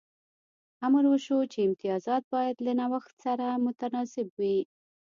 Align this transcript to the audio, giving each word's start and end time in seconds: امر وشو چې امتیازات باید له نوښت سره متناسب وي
امر 0.87 1.03
وشو 1.11 1.39
چې 1.51 1.59
امتیازات 1.67 2.23
باید 2.33 2.57
له 2.65 2.71
نوښت 2.79 3.13
سره 3.25 3.45
متناسب 3.65 4.27
وي 4.39 4.57